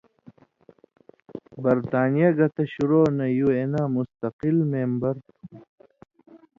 برطانیہ 1.63 2.29
گتہ 2.37 2.63
شروع 2.73 3.05
نہ 3.17 3.25
یُو 3.37 3.49
اېناں 3.57 3.87
مستقل 3.95 4.57
مېمبر 4.71 5.15
تُھو۔ 5.25 5.35